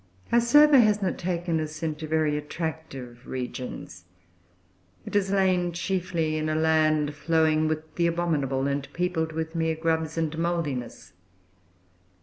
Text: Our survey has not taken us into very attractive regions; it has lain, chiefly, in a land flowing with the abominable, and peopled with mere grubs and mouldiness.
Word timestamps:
Our 0.31 0.41
survey 0.41 0.79
has 0.79 1.03
not 1.03 1.19
taken 1.19 1.59
us 1.59 1.83
into 1.83 2.07
very 2.07 2.35
attractive 2.35 3.27
regions; 3.27 4.05
it 5.05 5.13
has 5.13 5.31
lain, 5.31 5.73
chiefly, 5.73 6.37
in 6.37 6.49
a 6.49 6.55
land 6.55 7.13
flowing 7.13 7.67
with 7.67 7.93
the 7.93 8.07
abominable, 8.07 8.65
and 8.65 8.91
peopled 8.93 9.31
with 9.31 9.53
mere 9.53 9.75
grubs 9.75 10.17
and 10.17 10.35
mouldiness. 10.35 11.13